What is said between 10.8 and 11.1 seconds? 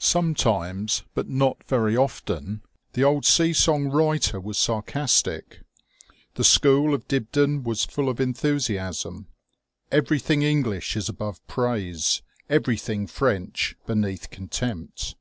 is